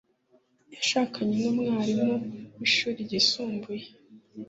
Yashakanye 0.75 1.39
numwarimu 1.53 2.13
wishuri 2.59 2.99
ryisumbuye. 3.07 3.85